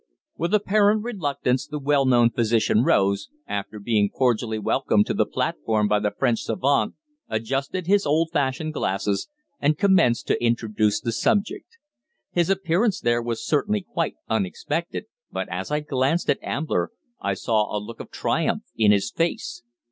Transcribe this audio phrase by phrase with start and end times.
[0.35, 5.87] With apparent reluctance the well known physician rose, after being cordially welcomed to the platform
[5.87, 6.95] by the French savant,
[7.29, 9.29] adjusted his old fashioned glasses,
[9.59, 11.77] and commenced to introduce the subject.
[12.31, 16.89] His appearance there was certainly quite unexpected, but as I glanced at Ambler
[17.21, 19.61] I saw a look of triumph in his face.